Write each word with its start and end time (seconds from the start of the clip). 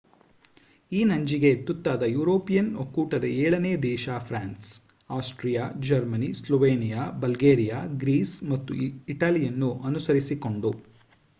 ಈ 0.91 1.03
ನಂಜಿಗೆ 1.03 1.49
ತುತ್ತಾದ 1.65 2.03
ಯುರೋಪಿಯನ್ 2.11 2.71
ಒಕ್ಕೂಟದ 2.75 3.25
ಏಳನೇ 3.41 3.73
ದೇಶ 3.83 4.15
France 4.21 4.71
Austria 5.09 5.65
Germany 5.87 6.29
Slovenia 6.39 7.03
Bulgaria 7.21 7.81
Greece 8.01 8.35
ಮತ್ತು 8.53 8.73
ಇಟಲಿಯನ್ನು 9.11 9.69
ಅನುಸರಿಸಿಕೊಂಡು 9.83 10.71